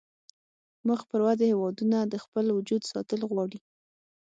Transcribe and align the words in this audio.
مخ 0.87 0.99
پر 1.09 1.19
ودې 1.25 1.45
هیوادونه 1.51 1.97
د 2.05 2.15
خپل 2.23 2.45
وجود 2.57 2.81
ساتل 2.91 3.21
غواړي 3.31 3.59